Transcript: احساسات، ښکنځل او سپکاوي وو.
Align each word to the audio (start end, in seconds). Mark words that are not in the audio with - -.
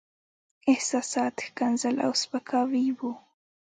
احساسات، 0.71 1.35
ښکنځل 1.47 1.95
او 2.05 2.11
سپکاوي 2.21 2.85
وو. 2.97 3.13